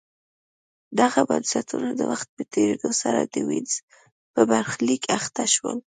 [0.99, 3.73] دغه بنسټونه د وخت په تېرېدو سره د وینز
[4.33, 5.77] په برخلیک اخته شول